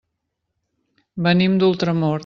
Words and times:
Venim 1.29 1.61
d'Ultramort. 1.63 2.19